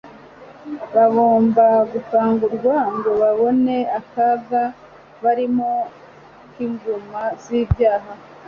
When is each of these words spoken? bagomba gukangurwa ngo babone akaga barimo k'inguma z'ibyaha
bagomba 0.95 1.65
gukangurwa 1.91 2.75
ngo 2.95 3.09
babone 3.21 3.75
akaga 3.99 4.63
barimo 5.23 5.71
k'inguma 6.53 7.21
z'ibyaha 7.43 8.11